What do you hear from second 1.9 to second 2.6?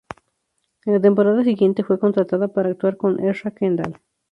contratada